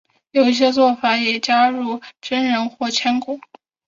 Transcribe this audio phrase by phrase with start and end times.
[0.31, 3.39] 有一些做法也加入榛仁或干果。